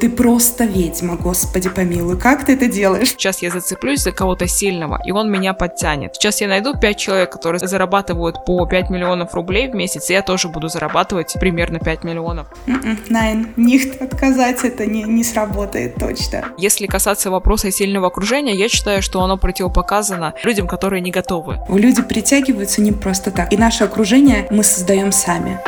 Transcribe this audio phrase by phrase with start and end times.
[0.00, 2.18] Ты просто ведьма, господи помилуй.
[2.18, 3.10] Как ты это делаешь?
[3.10, 6.14] Сейчас я зацеплюсь за кого-то сильного, и он меня подтянет.
[6.14, 10.22] Сейчас я найду 5 человек, которые зарабатывают по 5 миллионов рублей в месяц, и я
[10.22, 12.46] тоже буду зарабатывать примерно 5 миллионов.
[13.08, 16.44] Найн, них отказать это не, не сработает точно.
[16.58, 21.58] Если касаться вопроса сильного окружения, я считаю, что оно противопоказано людям, которые не готовы.
[21.68, 23.52] Люди притягиваются не просто так.
[23.52, 25.60] И наше окружение мы создаем сами.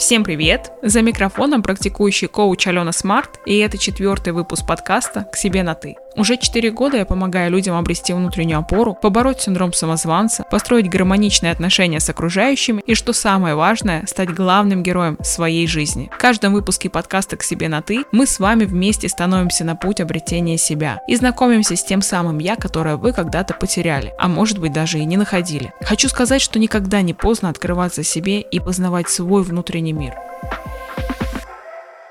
[0.00, 0.72] Всем привет!
[0.80, 5.96] За микрофоном практикующий коуч Алена Смарт, и это четвертый выпуск подкаста «К себе на ты».
[6.16, 12.00] Уже 4 года я помогаю людям обрести внутреннюю опору, побороть синдром самозванца, построить гармоничные отношения
[12.00, 16.10] с окружающими и, что самое важное, стать главным героем своей жизни.
[16.12, 20.00] В каждом выпуске подкаста «К себе на ты» мы с вами вместе становимся на путь
[20.00, 24.72] обретения себя и знакомимся с тем самым «я», которое вы когда-то потеряли, а может быть
[24.72, 25.72] даже и не находили.
[25.82, 30.14] Хочу сказать, что никогда не поздно открываться себе и познавать свой внутренний мир.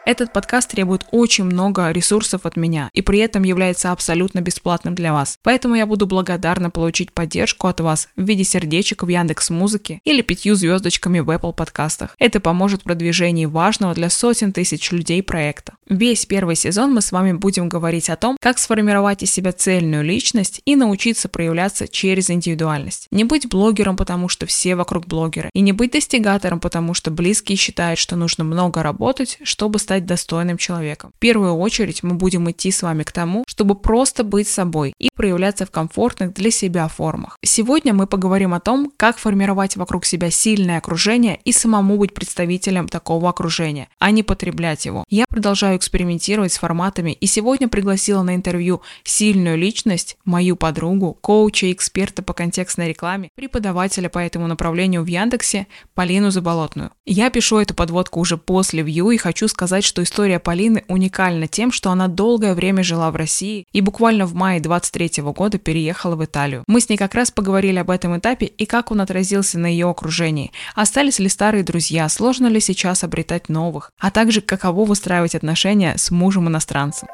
[0.09, 5.13] Этот подкаст требует очень много ресурсов от меня и при этом является абсолютно бесплатным для
[5.13, 5.37] вас.
[5.43, 10.23] Поэтому я буду благодарна получить поддержку от вас в виде сердечек в Яндекс Музыке или
[10.23, 12.15] пятью звездочками в Apple подкастах.
[12.17, 15.73] Это поможет в продвижении важного для сотен тысяч людей проекта.
[15.89, 20.03] Весь первый сезон мы с вами будем говорить о том, как сформировать из себя цельную
[20.03, 23.07] личность и научиться проявляться через индивидуальность.
[23.09, 27.55] Не быть блогером, потому что все вокруг блогеры, и не быть достигатором, потому что близкие
[27.55, 31.11] считают, что нужно много работать, чтобы стать достойным человеком.
[31.15, 35.09] В первую очередь мы будем идти с вами к тому, чтобы просто быть собой и
[35.15, 37.35] проявляться в комфортных для себя формах.
[37.43, 42.87] Сегодня мы поговорим о том, как формировать вокруг себя сильное окружение и самому быть представителем
[42.87, 45.03] такого окружения, а не потреблять его.
[45.09, 51.65] Я продолжаю экспериментировать с форматами и сегодня пригласила на интервью сильную личность, мою подругу, коуча
[51.67, 56.91] и эксперта по контекстной рекламе, преподавателя по этому направлению в Яндексе Полину Заболотную.
[57.05, 61.71] Я пишу эту подводку уже после вью и хочу сказать, что история Полины уникальна тем,
[61.71, 66.23] что она долгое время жила в России и буквально в мае 23 года переехала в
[66.23, 66.63] Италию.
[66.67, 69.89] Мы с ней как раз поговорили об этом этапе и как он отразился на ее
[69.89, 70.51] окружении.
[70.75, 76.11] Остались ли старые друзья, сложно ли сейчас обретать новых, а также каково выстраивать отношения с
[76.11, 77.07] мужем-иностранцем.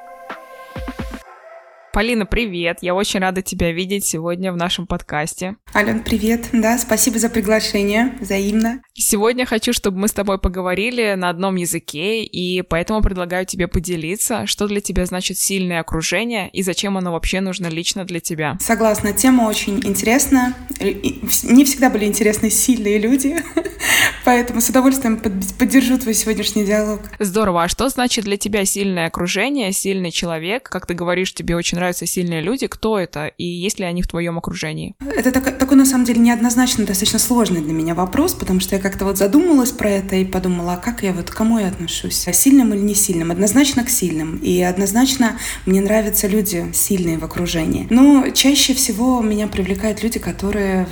[1.96, 2.80] Полина, привет!
[2.82, 5.56] Я очень рада тебя видеть сегодня в нашем подкасте.
[5.74, 6.50] Ален, привет!
[6.52, 8.82] Да, спасибо за приглашение, взаимно.
[8.94, 14.46] Сегодня хочу, чтобы мы с тобой поговорили на одном языке, и поэтому предлагаю тебе поделиться,
[14.46, 18.58] что для тебя значит сильное окружение и зачем оно вообще нужно лично для тебя.
[18.60, 20.54] Согласна, тема очень интересна.
[20.82, 23.38] Не всегда были интересны сильные люди,
[24.26, 27.00] поэтому с удовольствием поддержу твой сегодняшний диалог.
[27.20, 27.64] Здорово.
[27.64, 30.64] А что значит для тебя сильное окружение, сильный человек?
[30.64, 34.08] Как ты говоришь, тебе очень нравятся сильные люди, кто это и есть ли они в
[34.08, 34.96] твоем окружении?
[35.16, 38.82] Это такой, такой на самом деле неоднозначно достаточно сложный для меня вопрос, потому что я
[38.82, 42.26] как-то вот задумалась про это и подумала, а как я вот к кому я отношусь?
[42.32, 43.30] Сильным или не сильным?
[43.30, 44.38] Однозначно к сильным.
[44.38, 45.38] И однозначно
[45.68, 47.86] мне нравятся люди сильные в окружении.
[47.92, 50.88] Но чаще всего меня привлекают люди, которые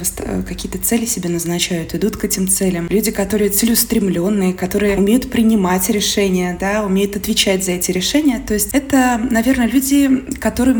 [0.47, 2.87] какие-то цели себе назначают, идут к этим целям.
[2.89, 8.43] Люди, которые целеустремленные, которые умеют принимать решения, да, умеют отвечать за эти решения.
[8.45, 10.23] То есть это, наверное, люди,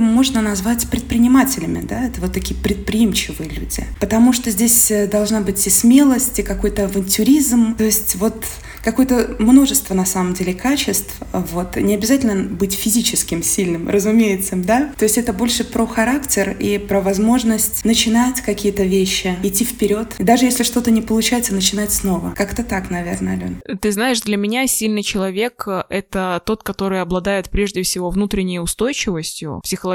[0.04, 3.86] которые можно назвать предпринимателями, да, это вот такие предприимчивые люди.
[4.00, 8.44] Потому что здесь э, должна быть и смелость, и какой-то авантюризм, то есть вот
[8.84, 11.16] какое-то множество, на самом деле, качеств.
[11.32, 11.78] Вот.
[11.78, 14.92] Не обязательно быть физическим сильным, разумеется, да?
[14.98, 20.16] То есть это больше про характер и про возможность начинать какие-то вещи, идти вперед.
[20.20, 22.34] Даже если что-то не получается, начинать снова.
[22.36, 23.62] Как-то так, наверное, Ален.
[23.80, 29.93] Ты знаешь, для меня сильный человек— это тот, который обладает прежде всего внутренней устойчивостью психологической,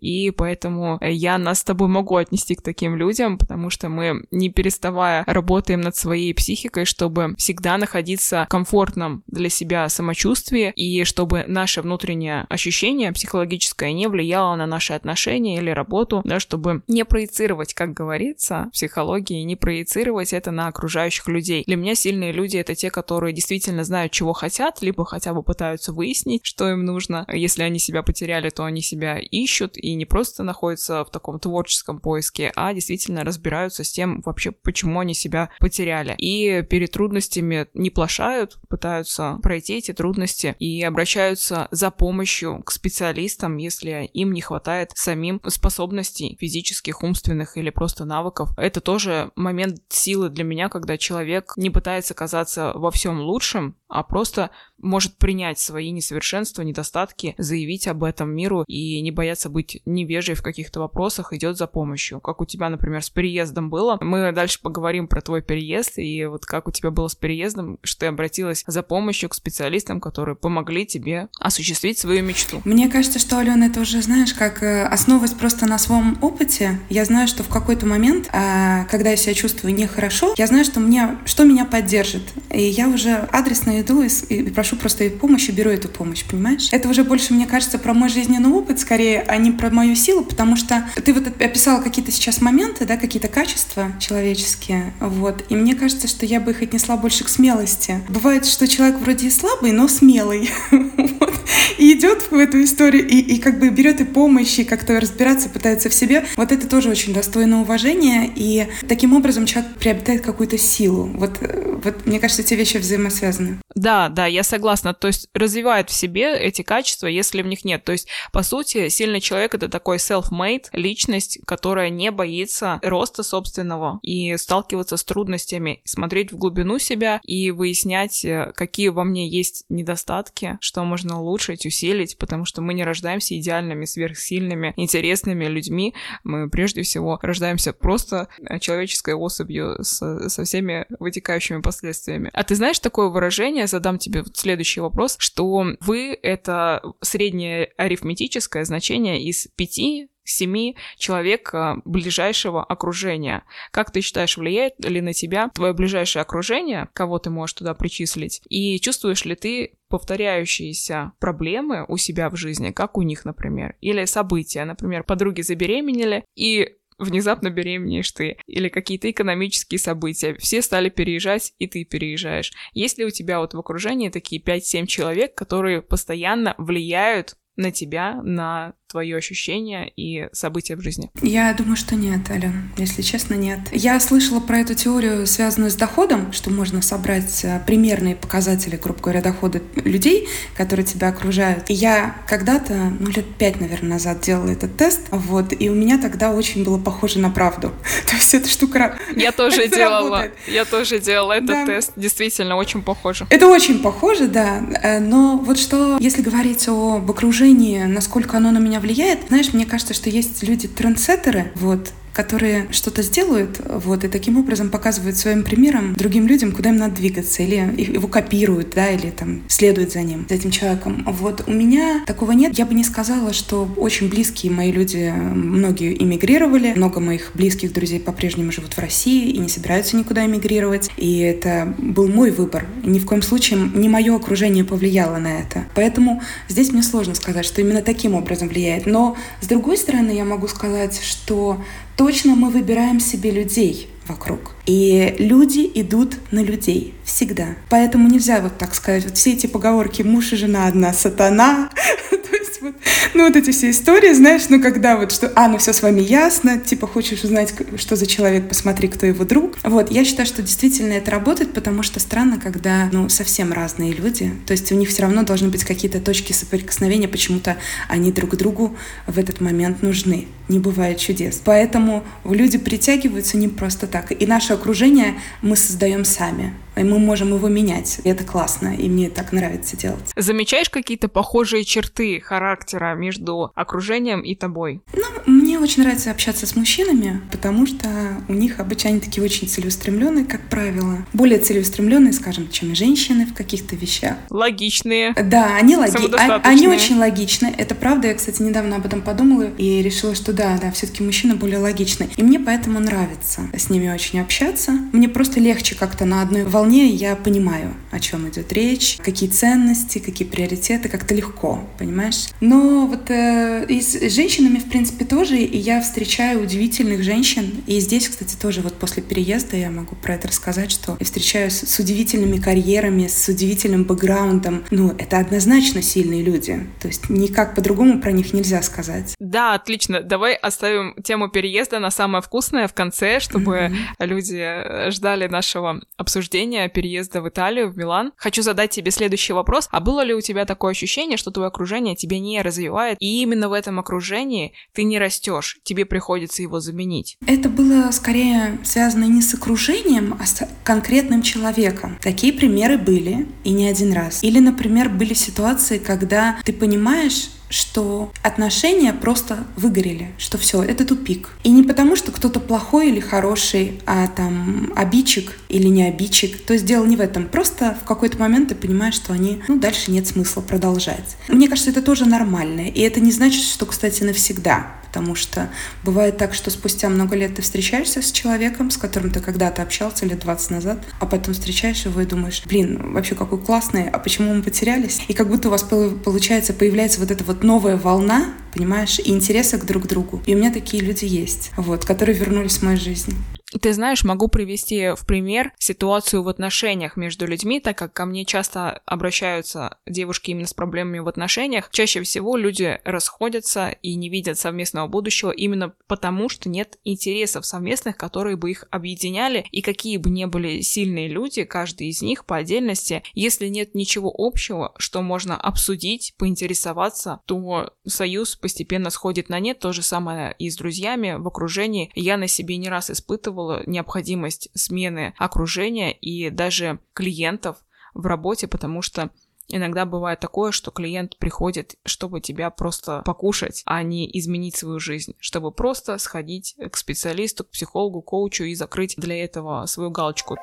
[0.00, 4.50] и поэтому я нас с тобой могу отнести к таким людям, потому что мы, не
[4.50, 11.44] переставая, работаем над своей психикой, чтобы всегда находиться в комфортном для себя самочувствии, и чтобы
[11.46, 17.74] наше внутреннее ощущение психологическое не влияло на наши отношения или работу, да, чтобы не проецировать,
[17.74, 21.64] как говорится, в психологии, не проецировать это на окружающих людей.
[21.66, 25.92] Для меня сильные люди— это те, которые действительно знают, чего хотят, либо хотя бы пытаются
[25.92, 27.26] выяснить, что им нужно.
[27.32, 32.00] Если они себя потеряли, то они себя ищут и не просто находятся в таком творческом
[32.00, 36.14] поиске, а действительно разбираются с тем вообще, почему они себя потеряли.
[36.18, 43.56] И перед трудностями не плашают, пытаются пройти эти трудности и обращаются за помощью к специалистам,
[43.56, 48.50] если им не хватает самим способностей физических, умственных или просто навыков.
[48.56, 54.02] Это тоже момент силы для меня, когда человек не пытается казаться во всем лучшим, а
[54.02, 54.50] просто
[54.82, 60.42] может принять свои несовершенства, недостатки, заявить об этом миру и не бояться быть невежей в
[60.42, 62.20] каких-то вопросах, идет за помощью.
[62.20, 63.98] Как у тебя, например, с переездом было.
[64.00, 68.00] Мы дальше поговорим про твой переезд, и вот как у тебя было с переездом, что
[68.00, 72.62] ты обратилась за помощью к специалистам, которые помогли тебе осуществить свою мечту.
[72.64, 76.80] Мне кажется, что, Алена, это уже, знаешь, как э, основываясь просто на своем опыте.
[76.88, 80.80] Я знаю, что в какой-то момент, а, когда я себя чувствую нехорошо, я знаю, что,
[80.80, 82.22] мне, что меня поддержит.
[82.52, 86.68] И я уже адресно иду и, и прошу просто помощи, беру эту помощь, понимаешь?
[86.72, 90.24] Это уже больше, мне кажется, про мой жизненный опыт скорее, а не про мою силу,
[90.24, 95.74] потому что ты вот описала какие-то сейчас моменты, да, какие-то качества человеческие, вот, и мне
[95.74, 98.00] кажется, что я бы их отнесла больше к смелости.
[98.08, 100.50] Бывает, что человек вроде и слабый, но смелый,
[101.78, 105.48] и идет в эту историю, и, и как бы берет и помощь, и как-то разбираться
[105.48, 106.24] пытается в себе.
[106.36, 111.10] Вот это тоже очень достойно уважения, и таким образом человек приобретает какую-то силу.
[111.14, 111.38] Вот,
[111.84, 113.58] вот мне кажется, эти вещи взаимосвязаны.
[113.74, 114.59] Да, да, я согласна.
[115.00, 117.84] То есть развивает в себе эти качества, если в них нет.
[117.84, 123.98] То есть, по сути, сильный человек— это такой self-made личность, которая не боится роста собственного
[124.02, 129.64] и сталкиваться с трудностями, смотреть в глубину себя и выяснять, э, какие во мне есть
[129.68, 135.94] недостатки, что можно улучшить, усилить, потому что мы не рождаемся идеальными, сверхсильными, интересными людьми.
[136.24, 142.30] Мы прежде всего рождаемся просто э, человеческой особью с, со всеми вытекающими последствиями.
[142.32, 144.49] А ты знаешь такое выражение, задам тебе следующий
[144.80, 153.44] вопрос, что вы— это среднее арифметическое значение из пяти семи человек э, ближайшего окружения.
[153.70, 158.40] Как ты считаешь, влияет ли на тебя твое ближайшее окружение, кого ты можешь туда причислить,
[158.48, 164.04] и чувствуешь ли ты повторяющиеся проблемы у себя в жизни, как у них, например, или
[164.04, 171.52] события, например, подруги забеременели, и внезапно беременеешь ты, или какие-то экономические события, все стали переезжать,
[171.58, 172.52] и ты переезжаешь.
[172.72, 178.20] Есть ли у тебя вот в окружении такие 5-7 человек, которые постоянно влияют на тебя,
[178.22, 181.10] на твои ощущения и события в жизни?
[181.22, 182.70] Я думаю, что нет, Ален.
[182.76, 183.60] Если честно, нет.
[183.72, 189.00] Я слышала про эту теорию, связанную с доходом, что можно собрать э, примерные показатели, грубо
[189.00, 191.70] говоря, дохода людей, которые тебя окружают.
[191.70, 195.98] И я когда-то, ну, лет пять, наверное, назад делала этот тест, вот, и у меня
[195.98, 197.72] тогда очень было похоже на правду.
[198.06, 198.98] То есть эта штука...
[199.14, 200.28] Я тоже делала.
[200.48, 201.92] Я тоже делала этот тест.
[201.94, 203.26] Действительно, очень похоже.
[203.30, 204.60] Это очень похоже, да.
[204.82, 209.28] Э, но вот что, если говорить об окружении, насколько оно на меня влияет.
[209.28, 215.16] Знаешь, мне кажется, что есть люди-трендсеттеры, вот, которые что-то сделают, вот, и таким образом показывают
[215.16, 219.92] своим примером другим людям, куда им надо двигаться, или его копируют, да, или там следуют
[219.92, 221.04] за ним, за этим человеком.
[221.06, 222.58] Вот у меня такого нет.
[222.58, 228.00] Я бы не сказала, что очень близкие мои люди, многие эмигрировали, много моих близких друзей
[228.00, 232.66] по-прежнему живут в России и не собираются никуда эмигрировать, и это был мой выбор.
[232.84, 235.64] Ни в коем случае не мое окружение повлияло на это.
[235.74, 238.86] Поэтому здесь мне сложно сказать, что именно таким образом влияет.
[238.86, 241.62] Но, с другой стороны, я могу сказать, что
[242.00, 244.54] точно мы выбираем себе людей вокруг.
[244.64, 247.56] И люди идут на людей всегда.
[247.68, 251.68] Поэтому нельзя вот так сказать, вот все эти поговорки «муж и жена одна, сатана»,
[252.10, 252.74] то есть вот,
[253.14, 256.00] ну вот эти все истории, знаешь, ну когда вот что, а, ну все с вами
[256.00, 259.56] ясно, типа хочешь узнать, что за человек, посмотри, кто его друг.
[259.62, 264.32] Вот, я считаю, что действительно это работает, потому что странно, когда, ну, совсем разные люди,
[264.46, 267.56] то есть у них все равно должны быть какие-то точки соприкосновения, почему-то
[267.88, 270.28] они друг другу в этот момент нужны.
[270.48, 271.40] Не бывает чудес.
[271.44, 274.10] Поэтому люди притягиваются не просто так.
[274.10, 278.00] И наше окружение мы создаем сами и мы можем его менять.
[278.04, 280.12] И это классно, и мне так нравится делать.
[280.16, 284.82] Замечаешь какие-то похожие черты характера между окружением и тобой?
[284.94, 287.88] Ну, мне очень нравится общаться с мужчинами, потому что
[288.28, 291.06] у них обычно они такие очень целеустремленные, как правило.
[291.12, 294.16] Более целеустремленные, скажем, чем женщины в каких-то вещах.
[294.30, 295.14] Логичные.
[295.14, 296.18] Да, они логичные.
[296.18, 297.54] А, они очень логичны.
[297.56, 298.08] Это правда.
[298.08, 302.08] Я, кстати, недавно об этом подумала и решила, что да, да, все-таки мужчины более логичны.
[302.16, 304.72] И мне поэтому нравится с ними очень общаться.
[304.92, 309.30] Мне просто легче как-то на одной волне волне я понимаю, о чем идет речь, какие
[309.30, 312.28] ценности, какие приоритеты, как-то легко, понимаешь?
[312.40, 317.80] Но вот э, и с женщинами, в принципе, тоже, и я встречаю удивительных женщин, и
[317.80, 321.78] здесь, кстати, тоже вот после переезда я могу про это рассказать, что я встречаюсь с
[321.78, 324.64] удивительными карьерами, с удивительным бэкграундом.
[324.70, 329.14] Ну, это однозначно сильные люди, то есть никак по-другому про них нельзя сказать.
[329.18, 330.02] Да, отлично.
[330.02, 334.06] Давай оставим тему переезда на самое вкусное в конце, чтобы mm-hmm.
[334.06, 338.12] люди ждали нашего обсуждения ожидания переезда в Италию, в Милан.
[338.16, 339.68] Хочу задать тебе следующий вопрос.
[339.70, 343.48] А было ли у тебя такое ощущение, что твое окружение тебя не развивает, и именно
[343.48, 347.16] в этом окружении ты не растешь, тебе приходится его заменить?
[347.26, 351.98] Это было скорее связано не с окружением, а с конкретным человеком.
[352.02, 354.22] Такие примеры были, и не один раз.
[354.22, 361.30] Или, например, были ситуации, когда ты понимаешь, что отношения просто выгорели, что все, это тупик.
[361.42, 366.40] И не потому, что кто-то плохой или хороший, а там обидчик или не обидчик.
[366.42, 367.28] То есть дело не в этом.
[367.28, 371.16] Просто в какой-то момент ты понимаешь, что они, ну, дальше нет смысла продолжать.
[371.28, 372.68] Мне кажется, это тоже нормально.
[372.68, 375.48] И это не значит, что, кстати, навсегда потому что
[375.84, 380.04] бывает так, что спустя много лет ты встречаешься с человеком, с которым ты когда-то общался
[380.04, 384.34] лет 20 назад, а потом встречаешь его и думаешь, блин, вообще какой классный, а почему
[384.34, 385.00] мы потерялись?
[385.06, 389.58] И как будто у вас получается, появляется вот эта вот новая волна, понимаешь, и интереса
[389.58, 390.22] к друг другу.
[390.26, 393.14] И у меня такие люди есть, вот, которые вернулись в мою жизнь.
[393.58, 398.24] Ты знаешь, могу привести в пример ситуацию в отношениях между людьми, так как ко мне
[398.24, 401.68] часто обращаются девушки именно с проблемами в отношениях.
[401.72, 407.96] Чаще всего люди расходятся и не видят совместного будущего именно потому, что нет интересов совместных,
[407.96, 409.44] которые бы их объединяли.
[409.50, 414.14] И какие бы ни были сильные люди, каждый из них по отдельности, если нет ничего
[414.16, 419.58] общего, что можно обсудить, поинтересоваться, то союз постепенно сходит на нет.
[419.58, 421.90] То же самое и с друзьями в окружении.
[421.94, 427.56] Я на себе не раз испытывала чувствовала необходимость смены окружения и даже клиентов
[427.94, 429.10] в работе, потому что
[429.52, 435.16] Иногда бывает такое, что клиент приходит, чтобы тебя просто покушать, а не изменить свою жизнь,
[435.18, 440.36] чтобы просто сходить к специалисту, к психологу, коучу и закрыть для этого свою галочку.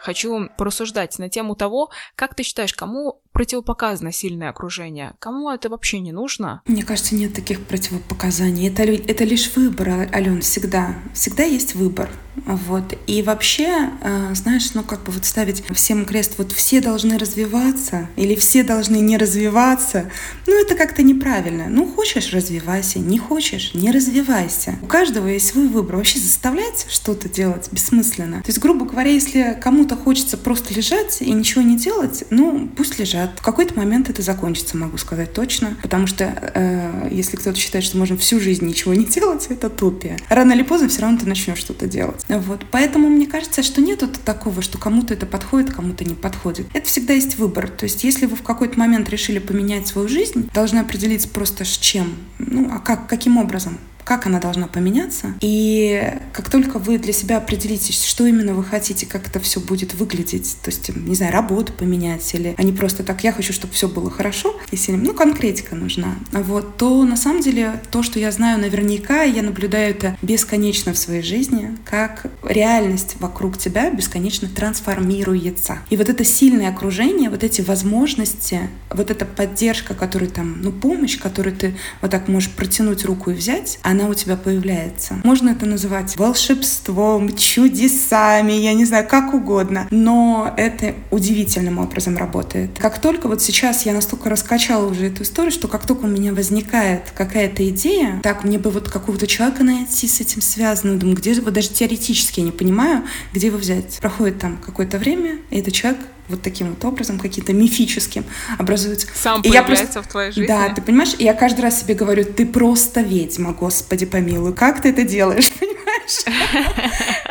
[0.00, 5.14] Хочу порассуждать на тему того, как ты считаешь, кому противопоказано сильное окружение?
[5.18, 6.62] Кому это вообще не нужно?
[6.64, 8.68] Мне кажется, нет таких противопоказаний.
[8.68, 10.94] Это, это лишь выбор, Ален, всегда.
[11.12, 12.08] Всегда есть выбор.
[12.46, 12.98] Вот.
[13.06, 18.08] И вообще, э, знаешь, ну как бы вот ставить всем крест, вот все должны развиваться
[18.16, 20.10] или все должны не развиваться,
[20.46, 21.66] ну это как-то неправильно.
[21.68, 24.76] Ну хочешь, развивайся, не хочешь, не развивайся.
[24.82, 25.96] У каждого есть свой выбор.
[25.96, 28.42] Вообще заставлять что-то делать бессмысленно.
[28.42, 32.98] То есть, грубо говоря, если кому-то хочется просто лежать и ничего не делать, ну пусть
[32.98, 33.23] лежат.
[33.36, 35.76] В какой-то момент это закончится, могу сказать точно.
[35.82, 40.18] Потому что э, если кто-то считает, что можно всю жизнь ничего не делать, это тупия.
[40.28, 42.24] Рано или поздно все равно ты начнешь что-то делать.
[42.28, 42.66] Вот.
[42.70, 46.66] Поэтому мне кажется, что нету такого, что кому-то это подходит, кому-то не подходит.
[46.72, 47.68] Это всегда есть выбор.
[47.68, 51.76] То есть если вы в какой-то момент решили поменять свою жизнь, должны определиться просто с
[51.76, 52.14] чем.
[52.38, 53.78] Ну, а как, каким образом?
[54.04, 55.34] Как она должна поменяться.
[55.40, 59.94] И как только вы для себя определитесь, что именно вы хотите, как это все будет
[59.94, 63.88] выглядеть, то есть, не знаю, работу поменять, или они просто так, я хочу, чтобы все
[63.88, 68.60] было хорошо, если, ну, конкретика нужна, вот, то на самом деле то, что я знаю
[68.60, 75.78] наверняка, я наблюдаю это бесконечно в своей жизни, как реальность вокруг тебя бесконечно трансформируется.
[75.90, 81.18] И вот это сильное окружение, вот эти возможности, вот эта поддержка, которую там, ну, помощь,
[81.18, 85.20] которую ты вот так можешь протянуть руку и взять, она у тебя появляется.
[85.24, 92.70] Можно это называть волшебством, чудесами, я не знаю, как угодно, но это удивительным образом работает.
[92.78, 96.32] Как только вот сейчас я настолько раскачала уже эту историю, что как только у меня
[96.32, 101.34] возникает какая-то идея, так, мне бы вот какого-то человека найти с этим связанным, думаю, где,
[101.40, 103.98] вот даже теоретически я не понимаю, где его взять.
[104.00, 108.24] Проходит там какое-то время, и этот человек вот таким вот образом, каким-то мифическим
[108.58, 109.06] образуется.
[109.14, 110.02] Сам и я просто...
[110.02, 110.46] в твоей жизни.
[110.46, 114.82] Да, ты понимаешь, и я каждый раз себе говорю, ты просто ведьма, господи помилуй, как
[114.82, 116.84] ты это делаешь, понимаешь?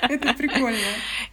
[0.10, 0.78] Это прикольно.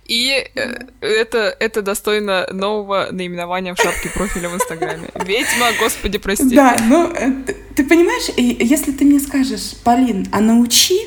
[0.06, 5.08] И э, это, это достойно нового наименования в шапке профиля в Инстаграме.
[5.14, 6.54] Ведьма, господи, прости.
[6.54, 7.30] Да, ну, э,
[7.76, 10.98] ты понимаешь, если ты мне скажешь, Полин, а научи,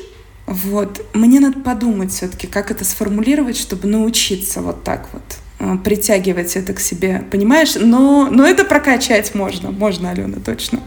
[0.46, 5.22] вот, мне надо подумать все-таки, как это сформулировать, чтобы научиться вот так вот
[5.84, 7.74] притягивать это к себе, понимаешь?
[7.74, 10.80] Но, но это прокачать можно, можно, Алена, точно.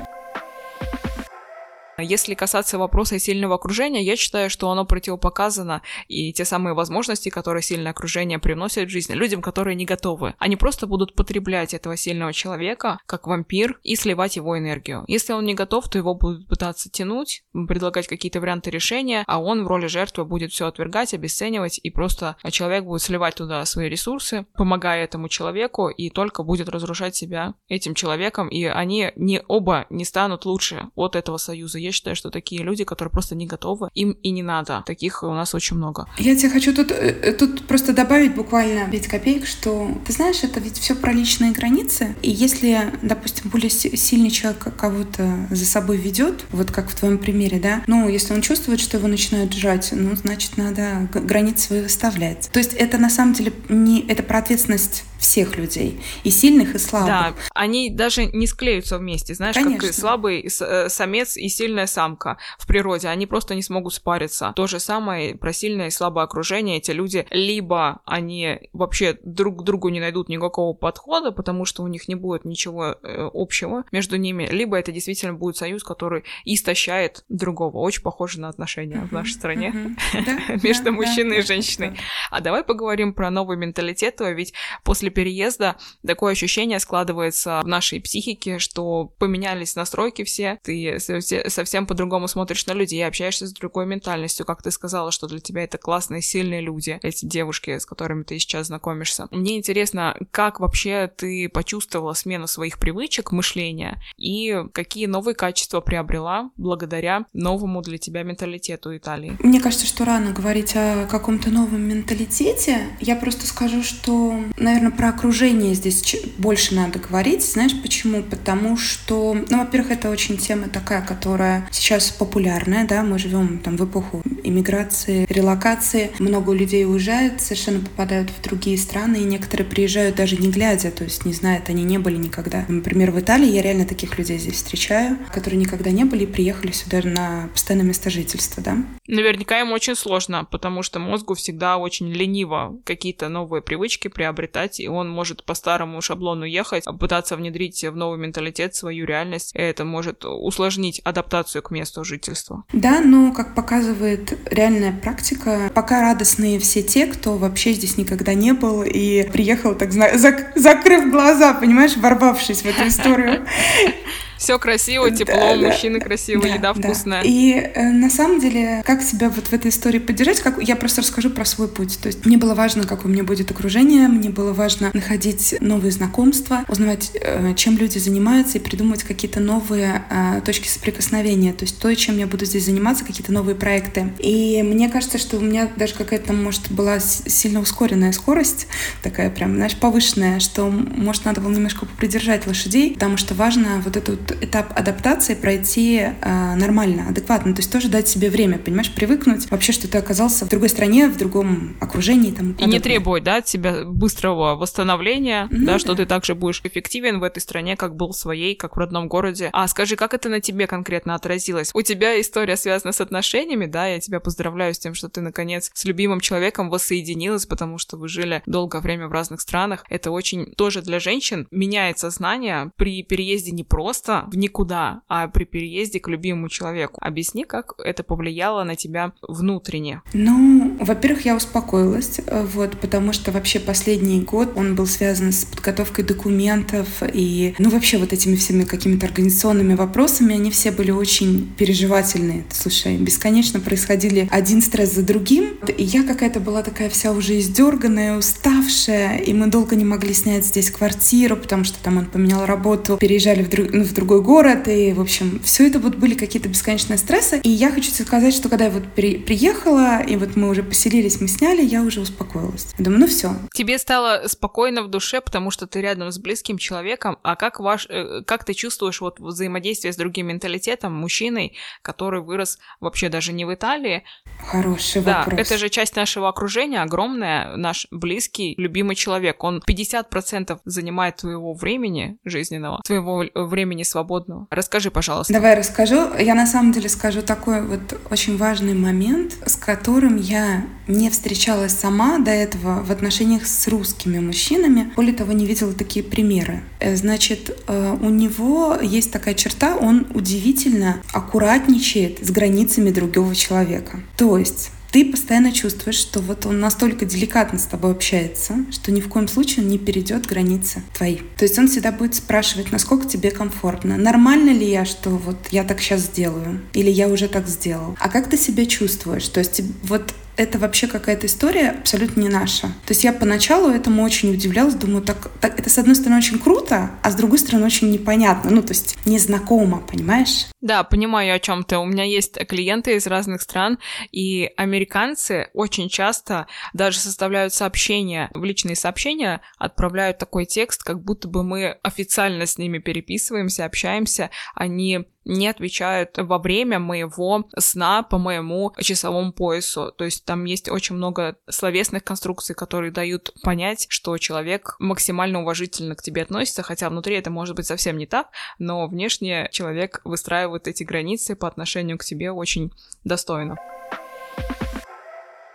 [2.00, 7.63] Если касаться вопроса сильного окружения, я считаю, что оно противопоказано, и те самые возможности, которые
[7.63, 10.36] сильное окружение приносит в жизнь людям, которые не готовы.
[10.38, 15.06] Они просто будут потреблять этого сильного человека, как вампир, и сливать его энергию.
[15.08, 19.63] Если он не готов, то его будут пытаться тянуть, предлагать какие-то варианты решения, а он
[19.63, 24.46] в роли жертвы будет все отвергать, обесценивать, и просто человек будет сливать туда свои ресурсы,
[24.54, 30.06] помогая этому человеку, и только будет разрушать себя этим человеком, и они не оба не
[30.06, 34.12] станут лучше от этого союза я считаю, что такие люди, которые просто не готовы, им
[34.12, 34.84] и не надо.
[34.86, 36.08] Таких у нас очень много.
[36.17, 40.60] Я тебе хочу тут, э, тут просто добавить буквально 5 копеек, что ты знаешь, это
[40.60, 42.15] ведь все про личные границы.
[42.22, 47.60] И если, допустим, более сильный человек кого-то за собой ведет, вот как в твоем примере,
[47.60, 52.50] да, ну, если он чувствует, что его начинают жать, ну, значит, надо границы свои выставлять.
[52.51, 56.77] То есть это на самом деле не это про ответственность всех людей, и сильных, и
[56.77, 57.08] слабых.
[57.08, 59.88] Да, они даже не склеются вместе, знаешь, Конечно.
[59.88, 64.53] как слабый э, самец и сильный сильная самка в природе, они просто не смогут спариться.
[64.55, 66.77] То же самое про сильное и слабое окружение.
[66.77, 71.88] Эти люди либо они вообще друг к другу не найдут никакого подхода, потому что у
[71.88, 77.24] них не будет ничего э, общего между ними, либо это действительно будет союз, который истощает
[77.29, 77.77] другого.
[77.77, 79.96] Очень похоже на отношения в нашей стране
[80.63, 81.98] между мужчиной и женщиной.
[82.31, 84.53] А давай поговорим про новый менталитет, ведь
[84.84, 92.27] после переезда такое ощущение складывается в нашей психике, что поменялись настройки все, ты совсем по-другому
[92.27, 96.21] смотришь на людей, общаешься с другой ментальностью, как ты сказала, что для тебя это классные,
[96.21, 99.27] сильные люди, эти девушки, с которыми ты сейчас знакомишься.
[99.31, 106.51] Мне интересно, как вообще ты почувствовала смену своих привычек мышления и какие новые качества приобрела
[106.57, 109.38] благодаря новому для тебя менталитету Италии?
[109.39, 112.88] Мне кажется, что рано говорить о каком-то новом менталитете.
[113.00, 117.43] Я просто скажу, что, наверное, про окружение здесь больше надо говорить.
[117.45, 118.24] Знаешь почему?
[118.24, 123.78] Потому что, ну, во-первых, это очень тема такая, которая сейчас популярная, да, мы живем там
[123.78, 126.12] в эпоху иммиграции, релокации.
[126.20, 131.04] Много людей уезжают, совершенно попадают в другие страны, и некоторые приезжают даже не глядя, то
[131.04, 132.66] есть не знают, они не были никогда.
[132.68, 136.72] Например, в Италии я реально таких людей здесь встречаю, которые никогда не были и приехали
[136.72, 138.78] сюда на постоянное место жительства, да.
[139.08, 144.88] Наверняка им очень сложно, потому что мозгу всегда очень лениво какие-то новые привычки приобретать, и
[144.88, 149.56] он может по старому шаблону ехать, пытаться внедрить в новый менталитет свою реальность.
[149.56, 152.63] И это может усложнить адаптацию к месту жительства.
[152.74, 158.54] Да, но, как показывает реальная практика, пока радостные все те, кто вообще здесь никогда не
[158.54, 163.46] был и приехал, так зак закрыв глаза, понимаешь, ворвавшись в эту историю.
[164.38, 166.82] Все красиво, тепло, да, мужчины да, красивые, да, еда да.
[166.82, 167.22] вкусная.
[167.24, 171.01] И э, на самом деле, как себя вот в этой истории поддержать, как я просто
[171.01, 172.00] расскажу про свой путь.
[172.01, 175.91] То есть мне было важно, какое у меня будет окружение, мне было важно находить новые
[175.91, 181.53] знакомства, узнавать, э, чем люди занимаются и придумывать какие-то новые э, точки соприкосновения.
[181.53, 184.13] То есть то, чем я буду здесь заниматься, какие-то новые проекты.
[184.20, 188.67] И мне кажется, что у меня даже какая-то, может, была сильно ускоренная скорость,
[189.01, 193.98] такая прям, знаешь, повышенная, что, может, надо было немножко попридержать лошадей, потому что важно вот
[193.98, 197.53] эту этап адаптации пройти э, нормально, адекватно.
[197.53, 201.07] То есть тоже дать себе время, понимаешь, привыкнуть вообще, что ты оказался в другой стране,
[201.07, 202.31] в другом окружении.
[202.31, 206.36] Там, и не требовать, да, от себя быстрого восстановления, ну, да, да, что ты также
[206.36, 209.50] будешь эффективен в этой стране, как был в своей, как в родном городе.
[209.53, 211.71] А скажи, как это на тебе конкретно отразилось?
[211.73, 215.71] У тебя история связана с отношениями, да, я тебя поздравляю с тем, что ты, наконец,
[215.73, 219.86] с любимым человеком воссоединилась, потому что вы жили долгое время в разных странах.
[219.89, 225.45] Это очень тоже для женщин меняет сознание при переезде не просто в никуда, а при
[225.45, 226.99] переезде к любимому человеку.
[227.01, 230.01] Объясни, как это повлияло на тебя внутренне.
[230.13, 235.45] Ну, во-первых, я успокоилась, э, вот, потому что вообще последний год он был связан с
[235.45, 241.53] подготовкой документов и, ну, вообще вот этими всеми какими-то организационными вопросами, они все были очень
[241.58, 242.45] переживательные.
[242.49, 248.17] Слушай, бесконечно происходили один стресс за другим, и я какая-то была такая вся уже издерганная,
[248.17, 252.97] уставшая, и мы долго не могли снять здесь квартиру, потому что там он поменял работу,
[252.97, 256.15] переезжали в, друг, ну, в другой другой город, и, в общем, все это вот были
[256.15, 257.41] какие-то бесконечные стрессы.
[257.43, 261.20] И я хочу сказать, что когда я вот при, приехала, и вот мы уже поселились,
[261.20, 262.74] мы сняли, я уже успокоилась.
[262.78, 263.32] Я думаю, ну все.
[263.54, 267.86] Тебе стало спокойно в душе, потому что ты рядом с близким человеком, а как, ваш,
[267.89, 273.43] э, как ты чувствуешь вот взаимодействие с другим менталитетом, мужчиной, который вырос вообще даже не
[273.43, 274.06] в Италии?
[274.39, 275.38] Хороший да, вопрос.
[275.38, 279.43] это же часть нашего окружения, огромная, наш близкий, любимый человек.
[279.43, 284.47] Он 50% занимает твоего времени жизненного, твоего времени с свободного.
[284.51, 285.33] Расскажи, пожалуйста.
[285.33, 286.13] Давай расскажу.
[286.19, 291.73] Я на самом деле скажу такой вот очень важный момент, с которым я не встречалась
[291.73, 294.91] сама до этого в отношениях с русскими мужчинами.
[294.95, 296.62] Более того, не видела такие примеры.
[296.79, 303.99] Э, значит, э, у него есть такая черта, он удивительно аккуратничает с границами другого человека.
[304.15, 309.02] То есть ты постоянно чувствуешь, что вот он настолько деликатно с тобой общается, что ни
[309.02, 311.17] в коем случае он не перейдет границы твои.
[311.38, 315.63] То есть он всегда будет спрашивать, насколько тебе комфортно, нормально ли я, что вот я
[315.63, 317.95] так сейчас сделаю, или я уже так сделал.
[318.00, 319.28] А как ты себя чувствуешь?
[319.28, 322.67] То есть вот это вообще какая-то история абсолютно не наша.
[322.86, 326.39] То есть я поначалу этому очень удивлялась, думаю, так, так это с одной стороны очень
[326.39, 330.45] круто, а с другой стороны очень непонятно, ну то есть незнакомо, понимаешь?
[330.62, 331.78] Да, понимаю, о чем ты.
[331.78, 333.80] У меня есть клиенты из разных стран,
[334.12, 341.28] и американцы очень часто даже составляют сообщения, в личные сообщения отправляют такой текст, как будто
[341.28, 348.18] бы мы официально с ними переписываемся, общаемся, они не отвечают во время моего сна по
[348.18, 349.92] моему часовому поясу.
[349.98, 355.96] То есть там есть очень много словесных конструкций, которые дают понять, что человек максимально уважительно
[355.96, 360.68] к тебе относится, хотя внутри это может быть совсем не так, но внешне человек выстраивает
[360.68, 362.72] эти границы по отношению к тебе очень
[363.04, 363.58] достойно.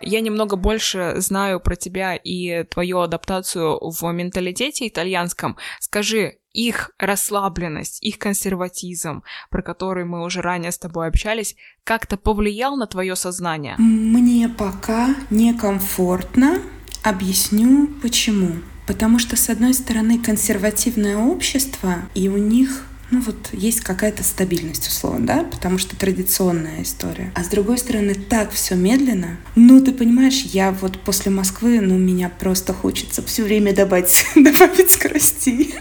[0.05, 5.57] Я немного больше знаю про тебя и твою адаптацию в менталитете итальянском.
[5.79, 12.75] Скажи, их расслабленность, их консерватизм, про который мы уже ранее с тобой общались, как-то повлиял
[12.77, 13.75] на твое сознание?
[13.77, 16.61] Мне пока некомфортно.
[17.03, 18.53] Объясню почему.
[18.87, 24.87] Потому что, с одной стороны, консервативное общество, и у них ну вот есть какая-то стабильность,
[24.87, 27.31] условно, да, потому что традиционная история.
[27.35, 29.37] А с другой стороны, так все медленно.
[29.55, 34.89] Ну, ты понимаешь, я вот после Москвы, ну, меня просто хочется все время добавить, добавить
[34.89, 35.75] скорости.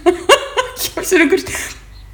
[0.97, 1.47] Я все время говорю,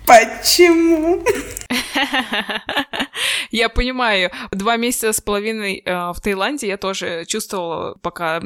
[0.06, 1.24] почему?
[3.50, 8.42] Я понимаю, два месяца с половиной э, в Таиланде я тоже чувствовала, пока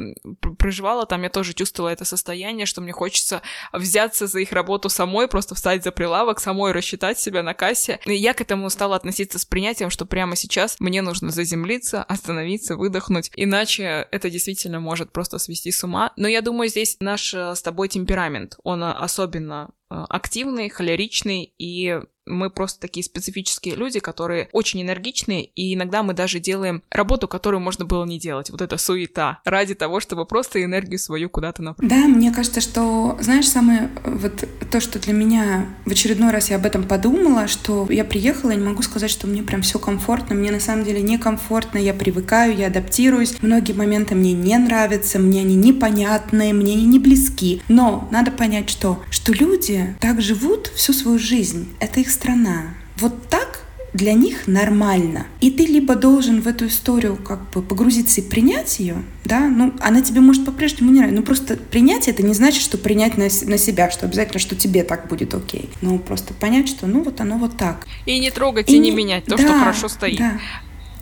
[0.57, 5.27] проживала там, я тоже чувствовала это состояние, что мне хочется взяться за их работу самой,
[5.27, 7.99] просто встать за прилавок, самой рассчитать себя на кассе.
[8.05, 12.75] И я к этому стала относиться с принятием, что прямо сейчас мне нужно заземлиться, остановиться,
[12.75, 16.13] выдохнуть, иначе это действительно может просто свести с ума.
[16.15, 21.99] Но я думаю, здесь наш э, с тобой темперамент, он особенно э, активный, холеричный, и
[22.25, 27.61] мы просто такие специфические люди, которые очень энергичные, и иногда мы даже делаем работу, которую
[27.61, 28.49] можно было не делать.
[28.49, 29.41] Вот это суета.
[29.45, 31.89] Ради того, чтобы просто энергию свою куда-то направить.
[31.89, 36.57] Да, мне кажется, что, знаешь, самое вот то, что для меня в очередной раз я
[36.57, 40.35] об этом подумала, что я приехала, я не могу сказать, что мне прям все комфортно.
[40.35, 43.41] Мне на самом деле некомфортно, я привыкаю, я адаптируюсь.
[43.41, 47.61] Многие моменты мне не нравятся, мне они непонятные, мне они не близки.
[47.67, 51.67] Но надо понять, что, что люди так живут всю свою жизнь.
[51.79, 52.75] Это их страна.
[52.97, 55.27] Вот так для них нормально.
[55.39, 59.71] И ты либо должен в эту историю как бы погрузиться и принять ее, да, ну,
[59.79, 61.19] она тебе может по-прежнему не нравиться.
[61.19, 64.83] Ну, просто принять это не значит, что принять на, на себя, что обязательно, что тебе
[64.83, 65.69] так будет окей.
[65.81, 67.85] Ну, просто понять, что ну вот оно вот так.
[68.05, 70.17] И не трогать, и, и не менять то, да, что хорошо стоит.
[70.17, 70.39] Да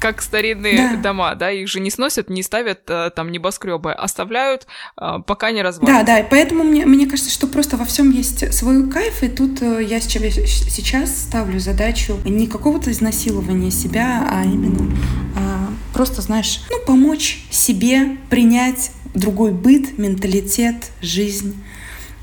[0.01, 0.95] как старинные да.
[0.97, 4.65] дома, да, их же не сносят, не ставят э, там небоскребы, оставляют,
[4.99, 6.03] э, пока не развалится.
[6.03, 9.61] Да, да, поэтому мне, мне кажется, что просто во всем есть свой кайф, и тут
[9.61, 14.91] э, я сейчас ставлю задачу не какого-то изнасилования себя, а именно
[15.37, 21.63] а, просто, знаешь, ну, помочь себе принять другой быт, менталитет, жизнь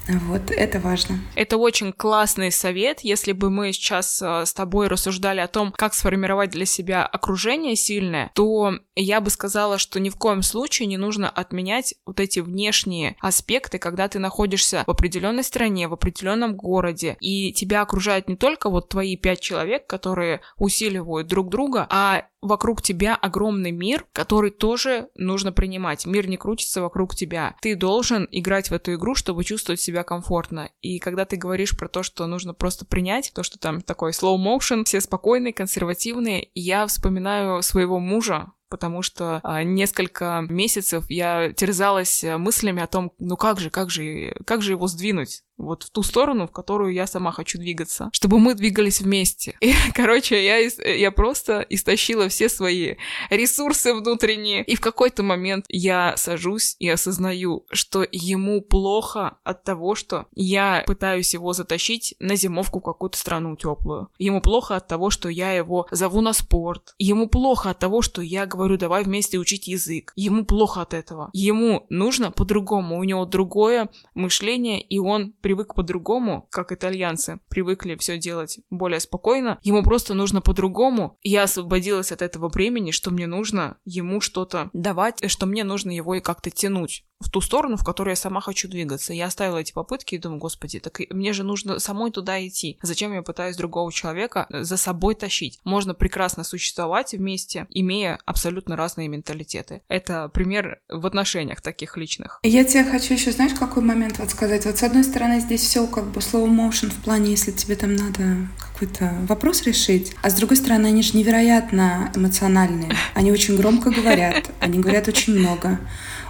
[0.09, 1.18] вот, это важно.
[1.35, 3.01] Это очень классный совет.
[3.01, 7.77] Если бы мы сейчас э, с тобой рассуждали о том, как сформировать для себя окружение
[7.77, 12.40] сильное, то я бы сказала, что ни в коем случае не нужно отменять вот эти
[12.40, 18.37] внешние аспекты, когда ты находишься в определенной стране, в определенном городе, и тебя окружают не
[18.37, 24.51] только вот твои пять человек, которые усиливают друг друга, а вокруг тебя огромный мир, который
[24.51, 26.07] тоже нужно принимать.
[26.07, 27.57] Мир не крутится вокруг тебя.
[27.61, 30.70] Ты должен играть в эту игру, чтобы чувствовать себя комфортно.
[30.81, 34.37] И когда ты говоришь про то, что нужно просто принять, то, что там такой slow
[34.37, 42.22] motion, все спокойные, консервативные, я вспоминаю своего мужа, потому что а, несколько месяцев я терзалась
[42.22, 46.03] мыслями о том, ну как же, как же, как же его сдвинуть вот в ту
[46.03, 49.57] сторону, в которую я сама хочу двигаться, чтобы мы двигались вместе.
[49.61, 52.94] И, короче, я, я просто истощила все свои
[53.31, 54.64] ресурсы внутренние.
[54.64, 60.85] И в какой-то момент я сажусь и осознаю, что ему плохо от того, что я
[60.87, 64.09] пытаюсь его затащить на зимовку в какую-то страну теплую.
[64.18, 66.94] Ему плохо от того, что я его зову на спорт.
[66.99, 70.12] Ему плохо от того, что я говорю, давай вместе учить язык.
[70.16, 71.31] Ему плохо от этого.
[71.33, 72.99] Ему нужно по-другому.
[72.99, 79.58] У него другое мышление, и он привык по-другому, как итальянцы привыкли все делать более спокойно.
[79.62, 81.16] Ему просто нужно по-другому.
[81.22, 86.16] Я освободилась от этого времени, что мне нужно ему что-то давать, что мне нужно его
[86.16, 89.12] и как-то тянуть в ту сторону, в которую я сама хочу двигаться.
[89.12, 92.78] Я оставила эти попытки и думаю, господи, так мне же нужно самой туда идти.
[92.82, 95.58] Зачем я пытаюсь другого человека за собой тащить?
[95.64, 99.82] Можно прекрасно существовать вместе, имея абсолютно разные менталитеты.
[99.88, 102.38] Это пример в отношениях таких личных.
[102.42, 104.64] Я тебе хочу еще, знаешь, какой момент вот сказать?
[104.64, 107.96] Вот с одной стороны здесь все как бы slow motion в плане, если тебе там
[107.96, 112.90] надо какой-то вопрос решить, а с другой стороны они же невероятно эмоциональные.
[113.14, 115.79] Они очень громко говорят, они говорят очень много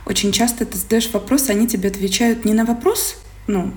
[0.08, 3.16] очень часто ты задаешь вопрос, они тебе отвечают не на вопрос,
[3.46, 3.72] ну,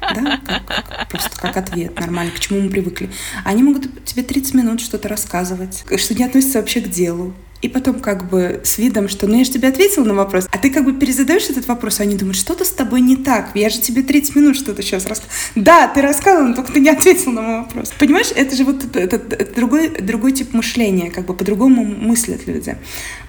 [0.00, 3.10] да, как, как, просто как ответ нормально, к чему мы привыкли.
[3.44, 7.34] Они могут тебе 30 минут что-то рассказывать, что не относится вообще к делу.
[7.62, 10.58] И потом как бы с видом, что ну я же тебе ответила на вопрос, а
[10.58, 13.70] ты как бы перезадаешь этот вопрос, а они думают, что-то с тобой не так, я
[13.70, 15.32] же тебе 30 минут что-то сейчас рассказала.
[15.54, 17.92] Да, ты рассказывала, но только ты не ответил на мой вопрос.
[17.98, 22.76] Понимаешь, это же вот это, это другой, другой тип мышления, как бы по-другому мыслят люди.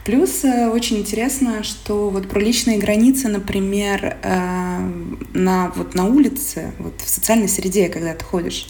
[0.06, 4.90] Плюс э, очень интересно, что вот про личные границы, например, э,
[5.34, 8.68] на, вот на улице, вот в социальной среде, когда ты ходишь,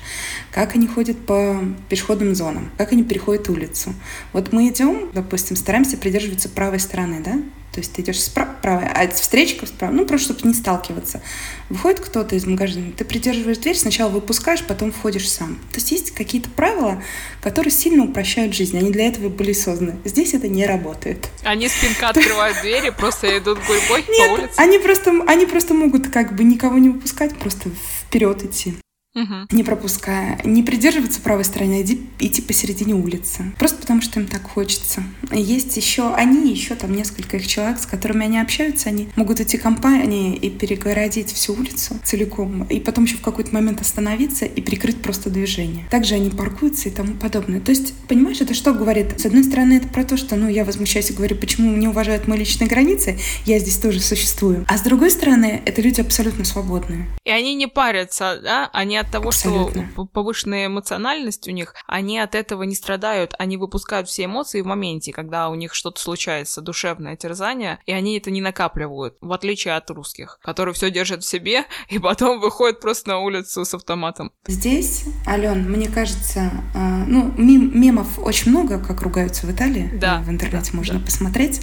[0.51, 3.93] как они ходят по пешеходным зонам, как они переходят улицу.
[4.31, 7.39] Вот мы идем, допустим, стараемся придерживаться правой стороны, да,
[7.73, 11.21] то есть ты идешь справа, а встречка справа, ну просто чтобы не сталкиваться.
[11.69, 15.55] Выходит кто-то из магазина, ты придерживаешь дверь, сначала выпускаешь, потом входишь сам.
[15.71, 17.01] То есть есть какие-то правила,
[17.41, 18.77] которые сильно упрощают жизнь.
[18.77, 19.97] Они для этого были созданы.
[20.05, 21.29] Здесь это не работает.
[21.43, 24.53] Они спинка открывают двери, просто идут гурьбой по улице?
[24.57, 27.71] Они просто, они просто могут как бы никого не выпускать, просто
[28.07, 28.75] вперед идти
[29.15, 29.47] угу.
[29.51, 33.53] не пропуская, не придерживаться правой стороны, а идти, идти посередине улицы.
[33.57, 35.03] Просто потому, что им так хочется.
[35.31, 39.57] Есть еще они, еще там несколько их человек, с которыми они общаются, они могут идти
[39.57, 45.01] компании и перегородить всю улицу целиком, и потом еще в какой-то момент остановиться и прикрыть
[45.01, 45.85] просто движение.
[45.89, 47.59] Также они паркуются и тому подобное.
[47.59, 49.19] То есть, понимаешь, это что говорит?
[49.19, 52.27] С одной стороны, это про то, что, ну, я возмущаюсь и говорю, почему не уважают
[52.27, 54.65] мои личные границы, я здесь тоже существую.
[54.67, 57.07] А с другой стороны, это люди абсолютно свободные.
[57.25, 58.69] И они не парятся, да?
[58.73, 59.89] Они от того, Абсолютно.
[59.93, 64.65] что повышенная эмоциональность у них, они от этого не страдают, они выпускают все эмоции в
[64.65, 69.75] моменте, когда у них что-то случается, душевное терзание, и они это не накапливают, в отличие
[69.75, 74.31] от русских, которые все держат в себе и потом выходят просто на улицу с автоматом.
[74.47, 79.89] Здесь, Ален, мне кажется, э, ну, мем, мемов очень много, как ругаются в Италии.
[79.93, 80.21] Да.
[80.21, 81.05] В интернете да, можно да.
[81.05, 81.61] посмотреть.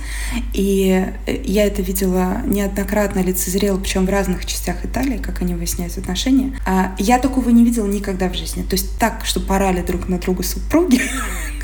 [0.53, 5.97] И э, я это видела неоднократно, лицезрела, причем в разных частях Италии, как они выясняют
[5.99, 6.59] отношения.
[6.67, 8.63] А я такого не видела никогда в жизни.
[8.63, 11.01] То есть так, что порали друг на друга супруги,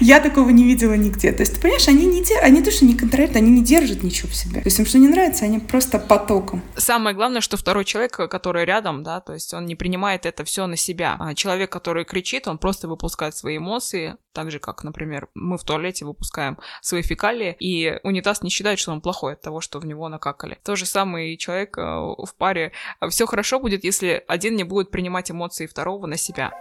[0.00, 1.32] я такого не видела нигде.
[1.32, 2.38] То есть, ты понимаешь, они не, де...
[2.38, 4.60] они то, что не контролируют, они не держат ничего в себе.
[4.60, 6.62] То есть им что не нравится, они просто потоком.
[6.76, 10.66] Самое главное, что второй человек, который рядом, да, то есть он не принимает это все
[10.66, 11.16] на себя.
[11.18, 15.64] А человек, который кричит, он просто выпускает свои эмоции, так же, как, например, мы в
[15.64, 19.86] туалете выпускаем свои фекалии, и унитаз не считает, что он плохой от того, что в
[19.86, 20.58] него накакали.
[20.64, 22.72] То же самое и человек э, в паре.
[23.10, 26.52] Все хорошо будет, если один не будет принимать эмоции второго на себя.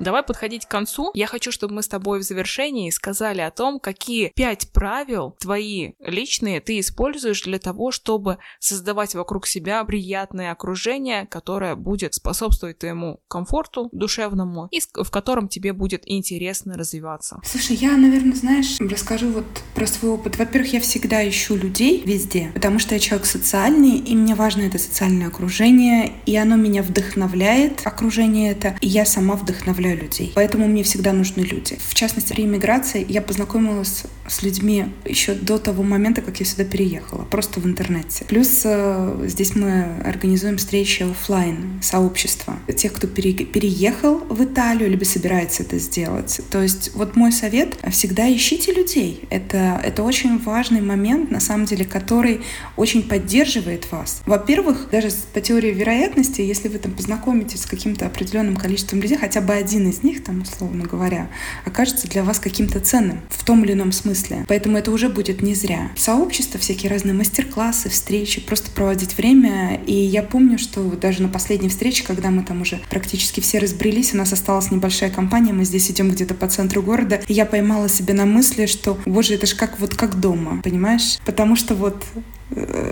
[0.00, 1.10] Давай подходить к концу.
[1.14, 5.92] Я хочу, чтобы мы с тобой в завершении сказали о том, какие пять правил твои
[6.00, 13.20] личные ты используешь для того, чтобы создавать вокруг себя приятное окружение, которое будет способствовать твоему
[13.28, 17.38] комфорту душевному и в котором тебе будет интересно развиваться.
[17.44, 20.38] Слушай, я, наверное, знаешь, расскажу вот про свой опыт.
[20.38, 24.78] Во-первых, я всегда ищу людей везде, потому что я человек социальный, и мне важно это
[24.78, 30.32] социальное окружение, и оно меня вдохновляет, окружение это, и я сама вдохновляю представляю людей.
[30.34, 31.78] Поэтому мне всегда нужны люди.
[31.86, 36.64] В частности, при иммиграции я познакомилась с людьми еще до того момента, как я сюда
[36.64, 38.24] переехала, просто в интернете.
[38.26, 45.04] Плюс э, здесь мы организуем встречи офлайн сообщества тех, кто пере, переехал в Италию, либо
[45.04, 46.40] собирается это сделать.
[46.50, 49.24] То есть вот мой совет— всегда ищите людей.
[49.30, 52.40] Это, это очень важный момент, на самом деле, который
[52.76, 54.22] очень поддерживает вас.
[54.26, 59.40] Во-первых, даже по теории вероятности, если вы там познакомитесь с каким-то определенным количеством людей, хотя
[59.40, 61.30] бы один один из них, там, условно говоря,
[61.64, 64.44] окажется для вас каким-то ценным в том или ином смысле.
[64.46, 65.90] Поэтому это уже будет не зря.
[65.96, 69.80] Сообщество, всякие разные мастер-классы, встречи, просто проводить время.
[69.86, 74.12] И я помню, что даже на последней встрече, когда мы там уже практически все разбрелись,
[74.12, 77.88] у нас осталась небольшая компания, мы здесь идем где-то по центру города, и я поймала
[77.88, 81.18] себя на мысли, что, боже, это же как вот как дома, понимаешь?
[81.24, 82.04] Потому что вот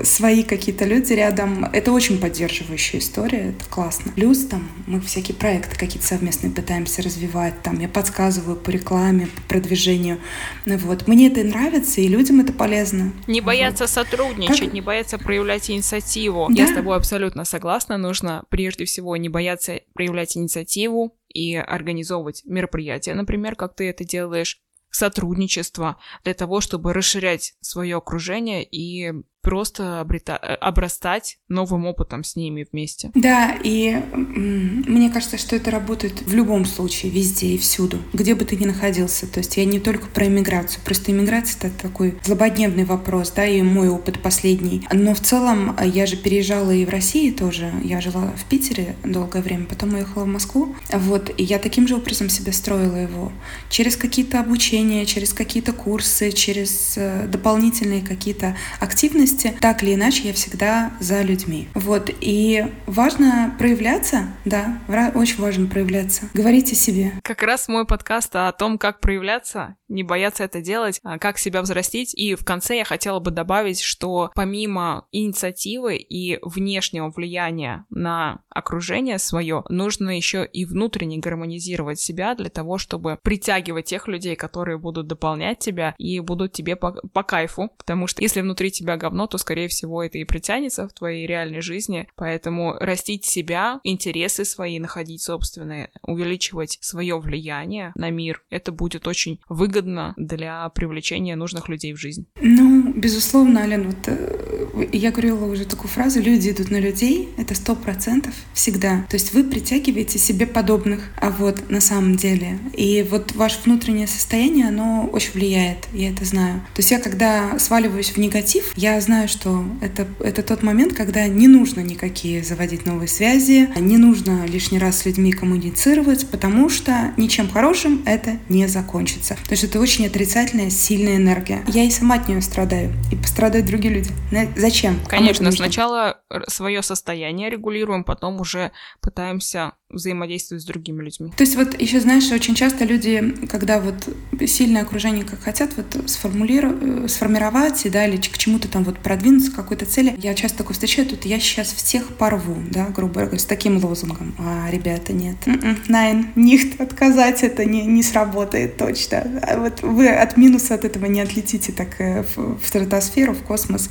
[0.05, 1.65] свои какие-то люди рядом.
[1.67, 4.13] Это очень поддерживающая история, это классно.
[4.13, 9.43] Плюс там мы всякие проекты какие-то совместные пытаемся развивать, там я подсказываю по рекламе, по
[9.43, 10.19] продвижению.
[10.65, 11.07] Ну вот.
[11.09, 13.13] Мне это нравится, и людям это полезно.
[13.27, 13.91] Не бояться вот.
[13.91, 14.73] сотрудничать, как...
[14.73, 16.47] не бояться проявлять инициативу.
[16.51, 16.63] Да.
[16.63, 17.99] Я с тобой абсолютно согласна.
[17.99, 24.61] Нужно прежде всего не бояться проявлять инициативу и организовывать мероприятия, например, как ты это делаешь,
[24.91, 30.39] сотрудничество для того, чтобы расширять свое окружение и просто обрета...
[30.43, 33.11] Э, обрастать новым опытом с ними вместе.
[33.15, 38.45] Да, и мне кажется, что это работает в любом случае, везде и всюду, где бы
[38.45, 39.27] ты ни находился.
[39.27, 43.63] То есть я не только про иммиграцию, просто иммиграция— это такой злободневный вопрос, да, и
[43.63, 44.87] мой опыт последний.
[44.93, 47.73] Но в целом э, я же переезжала и в России тоже.
[47.83, 50.75] Я жила в Питере долгое время, потом уехала в Москву.
[50.93, 53.33] Вот, и я таким же образом себе строила его.
[53.71, 59.61] Через какие-то обучения, через какие-то курсы, через э, дополнительные какие-то активности, возможности.
[59.61, 61.69] Так или иначе, я всегда за людьми.
[61.75, 62.11] Вот.
[62.21, 64.81] И важно проявляться, да,
[65.15, 66.29] очень важно проявляться.
[66.35, 67.13] Говорите себе.
[67.23, 71.63] Как раз мой подкаст о том, как проявляться, не бояться это делать, а как себя
[71.63, 72.15] взрастить.
[72.15, 79.19] И в конце я хотела бы добавить, что помимо инициативы и внешнего влияния на окружение
[79.19, 85.07] свое, нужно еще и внутренне гармонизировать себя для того, чтобы притягивать тех людей, которые будут
[85.07, 87.71] дополнять тебя и будут тебе по, по кайфу.
[87.79, 91.61] Потому что если внутри тебя говно, то, скорее всего, это и притянется в твоей реальной
[91.61, 92.09] жизни.
[92.17, 99.41] Поэтому растить себя, интересы свои, находить собственные, увеличивать свое влияние на мир, это будет очень
[99.49, 102.27] выгодно для привлечения нужных людей в жизнь.
[102.41, 107.55] Ну, безусловно, Ален, вот э, я говорила уже такую фразу, люди идут на людей, это
[107.55, 109.05] сто процентов всегда.
[109.09, 112.59] То есть вы притягиваете себе подобных, а вот на самом деле.
[112.75, 116.61] И вот ваше внутреннее состояние, оно очень влияет, я это знаю.
[116.75, 121.27] То есть я когда сваливаюсь в негатив, я знаю, что это, это тот момент, когда
[121.29, 127.15] не нужно никакие заводить новые связи, не нужно лишний раз с людьми коммуницировать, потому что
[127.17, 129.35] ничем хорошим это не закончится.
[129.35, 131.65] То есть это очень отрицательная, сильная энергия.
[131.69, 134.11] Я и сама от нее страдаю, и пострадают другие люди.
[134.57, 135.01] Зачем?
[135.09, 141.33] Конечно, сначала свое состояние регулируем, потом уже пытаемся взаимодействовать с другими людьми.
[141.37, 144.09] То есть вот еще знаешь, очень часто люди, когда вот
[144.47, 149.55] сильное окружение как хотят вот сформулировать, сформировать, да, или к чему-то там вот продвинуться, к
[149.55, 153.45] какой-то цели, я часто такое встречаю, тут я сейчас всех порву, да, грубо говоря, с
[153.45, 154.35] таким лозунгом.
[154.39, 155.37] А, ребята, нет.
[155.47, 159.41] М-м, Найн, нихт, отказать это не, не сработает точно.
[159.43, 163.43] А вот вы от минуса от этого не отлетите так э, в, в стратосферу, в
[163.43, 163.89] космос.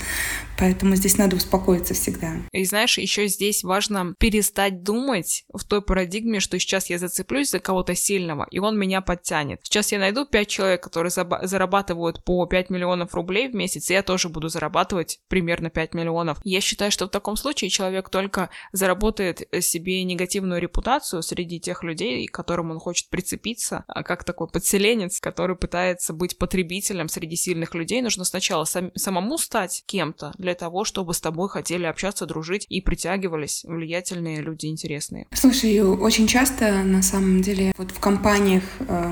[0.59, 2.33] Поэтому здесь надо успокоиться всегда.
[2.51, 7.59] И знаешь, еще здесь важно перестать думать в той парадигме, что сейчас я зацеплюсь за
[7.59, 9.59] кого-то сильного, и он меня подтянет.
[9.63, 14.01] Сейчас я найду 5 человек, которые зарабатывают по 5 миллионов рублей в месяц, и я
[14.01, 16.39] тоже буду зарабатывать примерно 5 миллионов.
[16.43, 22.25] Я считаю, что в таком случае человек только заработает себе негативную репутацию среди тех людей,
[22.25, 27.75] к которым он хочет прицепиться, а как такой подселенец, который пытается быть потребителем среди сильных
[27.75, 28.01] людей.
[28.01, 33.63] Нужно сначала сам, самому стать кем-то того, чтобы с тобой хотели общаться, дружить и притягивались
[33.63, 35.27] влиятельные люди интересные.
[35.33, 39.11] Слушай, очень часто на самом деле вот в компаниях э,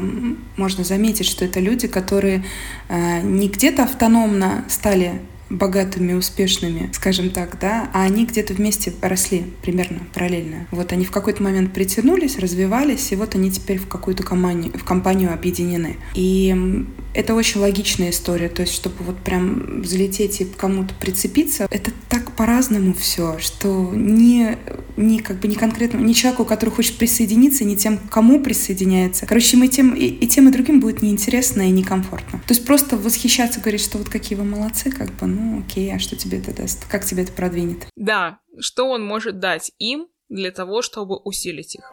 [0.57, 2.45] можно заметить, что это люди, которые
[2.89, 9.45] э, не где-то автономно стали богатыми, успешными, скажем так, да, а они где-то вместе росли
[9.61, 10.67] примерно параллельно.
[10.71, 14.83] Вот они в какой-то момент притянулись, развивались, и вот они теперь в какую-то компанию, в
[14.83, 15.97] компанию объединены.
[16.15, 21.91] И это очень логичная история, то есть чтобы вот прям залететь и кому-то прицепиться, это
[22.09, 24.57] так по-разному все, что не,
[24.97, 29.25] не как бы не конкретно, не человеку, который хочет присоединиться, не тем, кому присоединяется.
[29.25, 32.39] Короче, мы тем и, и тем и другим будет неинтересно и некомфортно.
[32.39, 35.99] То есть просто восхищаться, говорить, что вот какие вы молодцы, как бы, ну окей, а
[35.99, 36.85] что тебе это даст?
[36.87, 37.87] Как тебе это продвинет?
[37.95, 41.91] Да, что он может дать им для того, чтобы усилить их?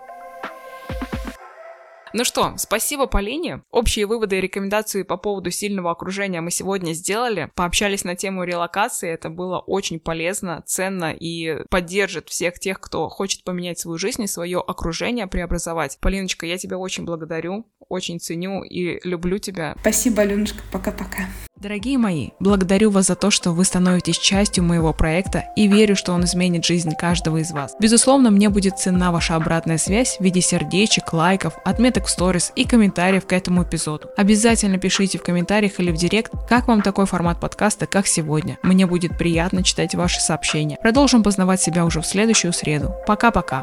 [2.14, 3.62] Ну что, спасибо Полине.
[3.70, 7.50] Общие выводы и рекомендации по поводу сильного окружения мы сегодня сделали.
[7.54, 9.10] Пообщались на тему релокации.
[9.10, 14.26] Это было очень полезно, ценно и поддержит всех тех, кто хочет поменять свою жизнь и
[14.26, 15.98] свое окружение преобразовать.
[16.00, 19.74] Полиночка, я тебя очень благодарю, очень ценю и люблю тебя.
[19.80, 20.62] Спасибо, Аленушка.
[20.70, 21.26] Пока-пока.
[21.62, 26.12] Дорогие мои, благодарю вас за то, что вы становитесь частью моего проекта и верю, что
[26.12, 27.76] он изменит жизнь каждого из вас.
[27.78, 32.64] Безусловно, мне будет ценна ваша обратная связь в виде сердечек, лайков, отметок в сторис и
[32.64, 34.08] комментариев к этому эпизоду.
[34.16, 38.58] Обязательно пишите в комментариях или в директ, как вам такой формат подкаста, как сегодня.
[38.64, 40.78] Мне будет приятно читать ваши сообщения.
[40.82, 42.92] Продолжим познавать себя уже в следующую среду.
[43.06, 43.62] Пока-пока.